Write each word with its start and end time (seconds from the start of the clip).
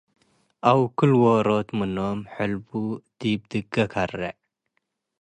አው 0.69 0.81
ክል-ዎሮት 0.97 1.69
ምኖም 1.77 2.19
ሕልቡ 2.33 2.69
ዲብ 3.19 3.41
ድጌ 3.51 3.73
ከሬዕ። 3.93 4.33